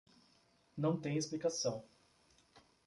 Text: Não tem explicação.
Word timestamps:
Não 0.75 0.97
tem 0.97 1.15
explicação. 1.15 1.85